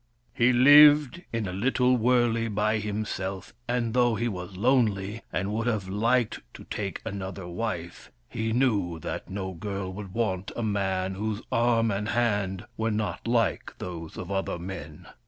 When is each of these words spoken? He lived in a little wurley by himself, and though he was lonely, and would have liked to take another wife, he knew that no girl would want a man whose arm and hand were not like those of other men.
He 0.33 0.51
lived 0.51 1.21
in 1.31 1.47
a 1.47 1.53
little 1.53 1.95
wurley 1.95 2.47
by 2.47 2.79
himself, 2.79 3.53
and 3.67 3.93
though 3.93 4.15
he 4.15 4.27
was 4.27 4.57
lonely, 4.57 5.21
and 5.31 5.53
would 5.53 5.67
have 5.67 5.87
liked 5.87 6.39
to 6.55 6.63
take 6.63 7.03
another 7.05 7.47
wife, 7.47 8.11
he 8.27 8.51
knew 8.51 8.97
that 9.01 9.29
no 9.29 9.51
girl 9.53 9.93
would 9.93 10.11
want 10.11 10.51
a 10.55 10.63
man 10.63 11.13
whose 11.13 11.43
arm 11.51 11.91
and 11.91 12.09
hand 12.09 12.65
were 12.77 12.89
not 12.89 13.27
like 13.27 13.77
those 13.77 14.17
of 14.17 14.31
other 14.31 14.57
men. 14.57 15.05